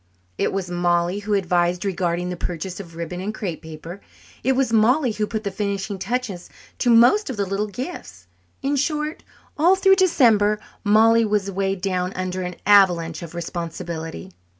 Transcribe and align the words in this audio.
It 0.39 0.51
was 0.51 0.67
Mollie 0.71 1.19
who 1.19 1.35
advised 1.35 1.85
regarding 1.85 2.29
the 2.29 2.35
purchase 2.35 2.79
of 2.79 2.95
ribbon 2.95 3.21
and 3.21 3.31
crepe 3.31 3.61
paper. 3.61 4.01
It 4.43 4.53
was 4.53 4.73
Mollie 4.73 5.11
who 5.11 5.27
put 5.27 5.43
the 5.43 5.51
finishing 5.51 5.99
touches 5.99 6.49
to 6.79 6.89
most 6.89 7.29
of 7.29 7.37
the 7.37 7.45
little 7.45 7.67
gifts. 7.67 8.25
In 8.63 8.75
short, 8.77 9.21
all 9.59 9.75
through 9.75 9.97
December 9.97 10.59
Mollie 10.83 11.23
was 11.23 11.51
weighed 11.51 11.81
down 11.83 12.13
under 12.13 12.41
an 12.41 12.55
avalanche 12.65 13.21
of 13.21 13.35
responsibility. 13.35 14.31